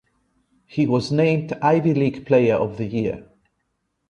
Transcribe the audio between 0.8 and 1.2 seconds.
was